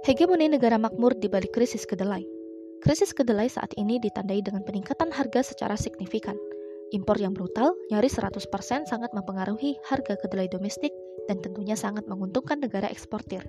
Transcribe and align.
Hegemoni 0.00 0.48
negara 0.48 0.80
makmur 0.80 1.12
di 1.12 1.28
balik 1.28 1.52
krisis 1.52 1.84
kedelai. 1.84 2.24
Krisis 2.80 3.12
kedelai 3.12 3.52
saat 3.52 3.68
ini 3.76 4.00
ditandai 4.00 4.40
dengan 4.40 4.64
peningkatan 4.64 5.12
harga 5.12 5.44
secara 5.44 5.76
signifikan. 5.76 6.40
Impor 6.96 7.20
yang 7.20 7.36
brutal, 7.36 7.76
nyaris 7.92 8.16
100% 8.16 8.40
sangat 8.88 9.12
mempengaruhi 9.12 9.76
harga 9.84 10.16
kedelai 10.16 10.48
domestik 10.48 10.88
dan 11.28 11.44
tentunya 11.44 11.76
sangat 11.76 12.08
menguntungkan 12.08 12.64
negara 12.64 12.88
eksportir. 12.88 13.44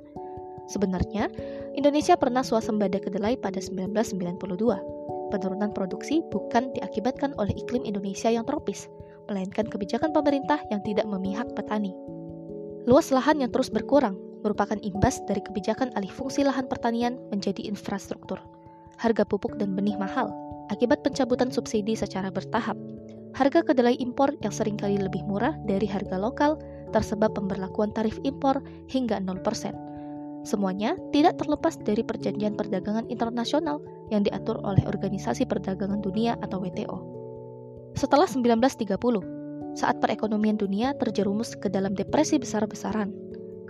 Sebenarnya, 0.68 1.32
Indonesia 1.72 2.20
pernah 2.20 2.44
swasembada 2.44 3.00
kedelai 3.00 3.40
pada 3.40 3.64
1992. 3.64 5.32
Penurunan 5.32 5.72
produksi 5.72 6.20
bukan 6.36 6.76
diakibatkan 6.76 7.32
oleh 7.40 7.56
iklim 7.56 7.88
Indonesia 7.88 8.28
yang 8.28 8.44
tropis, 8.44 8.92
melainkan 9.32 9.72
kebijakan 9.72 10.12
pemerintah 10.12 10.60
yang 10.68 10.84
tidak 10.84 11.08
memihak 11.08 11.48
petani. 11.56 11.96
Luas 12.84 13.08
lahan 13.08 13.40
yang 13.40 13.56
terus 13.56 13.72
berkurang 13.72 14.20
merupakan 14.42 14.78
imbas 14.82 15.22
dari 15.30 15.42
kebijakan 15.42 15.94
alih 15.98 16.12
fungsi 16.12 16.46
lahan 16.46 16.66
pertanian 16.66 17.18
menjadi 17.30 17.66
infrastruktur. 17.66 18.42
Harga 19.02 19.26
pupuk 19.26 19.58
dan 19.58 19.74
benih 19.74 19.98
mahal 19.98 20.30
akibat 20.72 21.04
pencabutan 21.04 21.52
subsidi 21.52 21.94
secara 21.94 22.32
bertahap. 22.32 22.80
Harga 23.32 23.64
kedelai 23.64 23.96
impor 24.00 24.36
yang 24.44 24.52
sering 24.52 24.76
kali 24.76 25.00
lebih 25.00 25.24
murah 25.24 25.56
dari 25.68 25.88
harga 25.88 26.20
lokal 26.20 26.60
tersebab 26.92 27.32
pemberlakuan 27.36 27.92
tarif 27.96 28.20
impor 28.28 28.60
hingga 28.92 29.20
0%. 29.24 29.42
Semuanya 30.42 30.98
tidak 31.14 31.38
terlepas 31.38 31.78
dari 31.86 32.02
perjanjian 32.02 32.58
perdagangan 32.58 33.06
internasional 33.14 33.78
yang 34.10 34.26
diatur 34.26 34.58
oleh 34.66 34.82
Organisasi 34.90 35.46
Perdagangan 35.46 36.02
Dunia 36.02 36.34
atau 36.42 36.60
WTO. 36.60 36.98
Setelah 37.94 38.26
1930, 38.26 39.78
saat 39.78 40.02
perekonomian 40.04 40.60
dunia 40.60 40.98
terjerumus 40.98 41.56
ke 41.56 41.72
dalam 41.72 41.96
depresi 41.96 42.42
besar-besaran, 42.42 43.14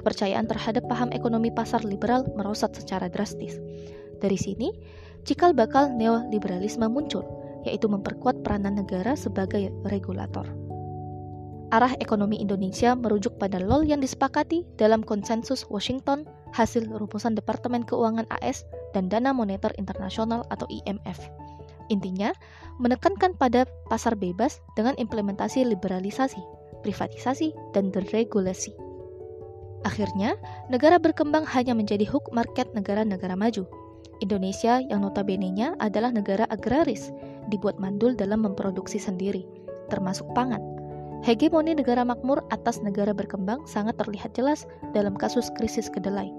kepercayaan 0.02 0.50
terhadap 0.50 0.90
paham 0.90 1.14
ekonomi 1.14 1.54
pasar 1.54 1.86
liberal 1.86 2.26
merosot 2.34 2.74
secara 2.74 3.06
drastis. 3.06 3.62
Dari 4.18 4.36
sini, 4.36 4.74
cikal 5.24 5.54
bakal 5.54 5.94
neoliberalisme 5.94 6.90
muncul, 6.90 7.22
yaitu 7.70 7.86
memperkuat 7.86 8.42
peranan 8.42 8.82
negara 8.82 9.14
sebagai 9.14 9.70
regulator. 9.86 10.50
Arah 11.72 11.96
ekonomi 12.04 12.36
Indonesia 12.36 13.00
merujuk 13.00 13.40
pada 13.40 13.56
LOL 13.56 13.88
yang 13.88 14.04
disepakati 14.04 14.68
dalam 14.76 15.00
konsensus 15.00 15.64
Washington 15.72 16.28
hasil 16.52 16.84
rumusan 16.92 17.32
Departemen 17.32 17.88
Keuangan 17.88 18.28
AS 18.44 18.68
dan 18.92 19.08
Dana 19.08 19.32
Moneter 19.32 19.72
Internasional 19.80 20.44
atau 20.52 20.68
IMF. 20.68 21.32
Intinya, 21.88 22.36
menekankan 22.84 23.40
pada 23.40 23.64
pasar 23.88 24.20
bebas 24.20 24.60
dengan 24.76 25.00
implementasi 25.00 25.64
liberalisasi, 25.64 26.44
privatisasi, 26.84 27.56
dan 27.72 27.88
deregulasi. 27.96 28.91
Akhirnya, 29.82 30.38
negara 30.70 31.02
berkembang 31.02 31.46
hanya 31.50 31.74
menjadi 31.74 32.06
hook 32.06 32.30
market 32.30 32.70
negara-negara 32.78 33.34
maju. 33.34 33.66
Indonesia 34.22 34.78
yang 34.86 35.02
notabene-nya 35.02 35.74
adalah 35.82 36.14
negara 36.14 36.46
agraris, 36.54 37.10
dibuat 37.50 37.82
mandul 37.82 38.14
dalam 38.14 38.46
memproduksi 38.46 39.02
sendiri, 39.02 39.42
termasuk 39.90 40.30
pangan. 40.38 40.62
Hegemoni 41.26 41.74
negara 41.78 42.06
makmur 42.06 42.42
atas 42.54 42.82
negara 42.82 43.14
berkembang 43.14 43.66
sangat 43.66 43.98
terlihat 43.98 44.34
jelas 44.38 44.70
dalam 44.94 45.18
kasus 45.18 45.50
krisis 45.58 45.90
kedelai. 45.90 46.30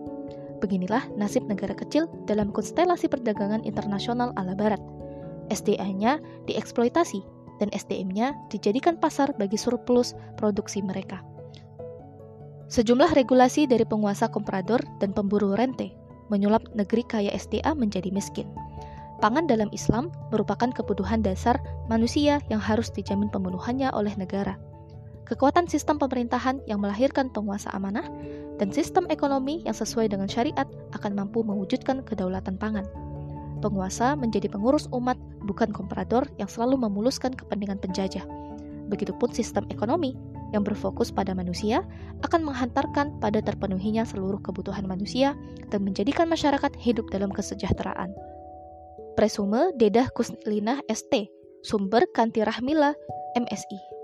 Beginilah 0.63 1.03
nasib 1.19 1.43
negara 1.51 1.75
kecil 1.75 2.07
dalam 2.31 2.55
konstelasi 2.55 3.11
perdagangan 3.11 3.67
internasional 3.67 4.31
ala 4.39 4.55
barat. 4.55 4.79
SDA-nya 5.51 6.23
dieksploitasi 6.47 7.19
dan 7.59 7.71
SDM-nya 7.75 8.35
dijadikan 8.51 8.95
pasar 8.99 9.35
bagi 9.39 9.59
surplus 9.59 10.15
produksi 10.39 10.83
mereka. 10.83 11.32
Sejumlah 12.73 13.13
regulasi 13.13 13.69
dari 13.69 13.85
penguasa 13.85 14.33
komprador 14.33 14.81
dan 14.97 15.13
pemburu 15.13 15.53
rente 15.53 15.93
menyulap 16.33 16.65
negeri 16.73 17.05
kaya 17.05 17.29
SDA 17.37 17.77
menjadi 17.77 18.09
miskin. 18.09 18.49
Pangan 19.21 19.45
dalam 19.45 19.69
Islam 19.77 20.09
merupakan 20.33 20.73
kebutuhan 20.73 21.21
dasar 21.21 21.61
manusia 21.93 22.41
yang 22.49 22.65
harus 22.65 22.89
dijamin 22.89 23.29
pemenuhannya 23.29 23.93
oleh 23.93 24.17
negara. 24.17 24.57
Kekuatan 25.29 25.69
sistem 25.69 26.01
pemerintahan 26.01 26.65
yang 26.65 26.81
melahirkan 26.81 27.29
penguasa 27.29 27.69
amanah 27.77 28.09
dan 28.57 28.73
sistem 28.73 29.05
ekonomi 29.13 29.61
yang 29.69 29.77
sesuai 29.77 30.09
dengan 30.09 30.25
syariat 30.25 30.65
akan 30.97 31.13
mampu 31.13 31.45
mewujudkan 31.45 32.01
kedaulatan 32.09 32.57
pangan. 32.57 32.89
Penguasa 33.61 34.17
menjadi 34.17 34.49
pengurus 34.49 34.89
umat, 34.97 35.21
bukan 35.45 35.77
komprador 35.77 36.25
yang 36.41 36.49
selalu 36.49 36.89
memuluskan 36.89 37.37
kepentingan 37.37 37.85
penjajah. 37.85 38.25
Begitupun 38.89 39.29
sistem 39.37 39.69
ekonomi 39.69 40.17
yang 40.53 40.63
berfokus 40.63 41.09
pada 41.11 41.33
manusia 41.33 41.83
akan 42.23 42.45
menghantarkan 42.47 43.19
pada 43.19 43.41
terpenuhinya 43.41 44.05
seluruh 44.05 44.39
kebutuhan 44.45 44.85
manusia 44.85 45.33
dan 45.73 45.83
menjadikan 45.83 46.29
masyarakat 46.29 46.73
hidup 46.79 47.09
dalam 47.09 47.33
kesejahteraan. 47.33 48.13
Presume 49.17 49.73
Dedah 49.77 50.09
Kuslinah 50.13 50.81
ST, 50.89 51.29
sumber 51.65 52.05
Kanti 52.13 52.41
Rahmila, 52.45 52.97
MSI. 53.37 54.02